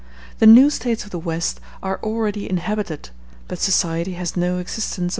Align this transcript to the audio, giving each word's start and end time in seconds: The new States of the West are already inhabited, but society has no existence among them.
The 0.39 0.47
new 0.47 0.71
States 0.71 1.03
of 1.05 1.11
the 1.11 1.19
West 1.19 1.59
are 1.83 1.99
already 2.01 2.49
inhabited, 2.49 3.11
but 3.47 3.59
society 3.59 4.13
has 4.13 4.35
no 4.35 4.57
existence 4.57 4.97
among 4.97 5.07
them. 5.09 5.09